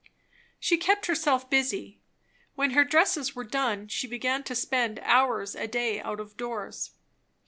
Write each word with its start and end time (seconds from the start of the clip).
She 0.59 0.77
kept 0.77 1.05
herself 1.05 1.47
busy. 1.47 2.01
When 2.55 2.71
her 2.71 2.83
dresses 2.83 3.35
were 3.35 3.43
done, 3.43 3.87
she 3.87 4.07
began 4.07 4.41
to 4.45 4.55
spend 4.55 4.97
hours 5.03 5.53
a 5.53 5.67
day 5.67 6.01
out 6.01 6.19
of 6.19 6.35
doors. 6.37 6.93